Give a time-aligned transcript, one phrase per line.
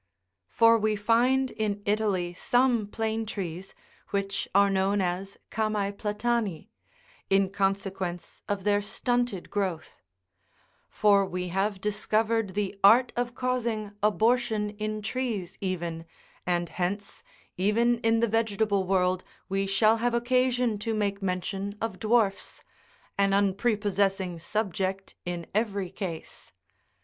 [0.47, 3.75] For we find in Italy some plane trees,
[4.09, 6.69] which are known as chamseplatani,22
[7.29, 10.01] in consequence of their stunted growth;
[10.89, 16.05] for we have discovered the art of causing abortion in trees even,
[16.47, 17.21] and hence,
[17.55, 22.63] even in the vegetable world we shall have occasion to make mention of dwarfs,
[23.19, 26.51] an unprepossessing subject in every case.